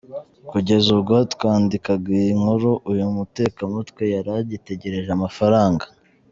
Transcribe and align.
Kugeza 0.49 0.87
ubwo 0.95 1.15
twandikaga 1.33 2.09
iyi 2.19 2.31
nkuru 2.39 2.71
uyu 2.91 3.05
mutekamutwe 3.15 4.03
yari 4.13 4.31
agitegereje 4.41 5.09
amafaranga. 5.17 5.85